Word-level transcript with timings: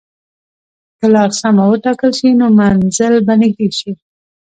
که 0.99 1.05
لار 1.13 1.29
سمه 1.39 1.63
وټاکل 1.69 2.11
شي، 2.19 2.29
نو 2.39 2.45
منزل 2.59 3.13
به 3.25 3.33
نږدې 3.41 3.67
شي. 3.79 3.91